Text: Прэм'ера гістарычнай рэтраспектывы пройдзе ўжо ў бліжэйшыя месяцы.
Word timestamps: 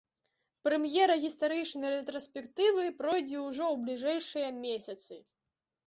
Прэм'ера 0.67 1.17
гістарычнай 1.25 1.93
рэтраспектывы 1.97 2.89
пройдзе 3.05 3.37
ўжо 3.47 3.63
ў 3.73 3.75
бліжэйшыя 3.87 4.49
месяцы. 4.69 5.25